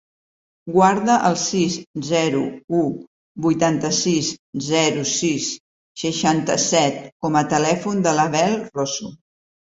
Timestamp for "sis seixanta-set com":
5.11-7.39